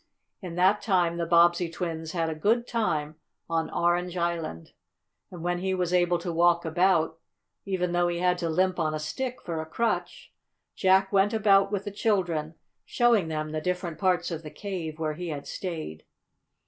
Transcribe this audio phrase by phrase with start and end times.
[0.41, 3.17] In that time the Bobbsey twins had a good time
[3.47, 4.71] on Orange Island,
[5.29, 7.19] and when he was able to walk about,
[7.65, 10.33] even though he had to limp on a stick for a crutch,
[10.75, 15.13] Jack went about with the children, showing them the different parts of the cave where
[15.13, 16.03] he had stayed.